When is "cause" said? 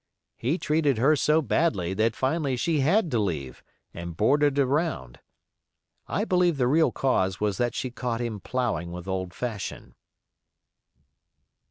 6.91-7.39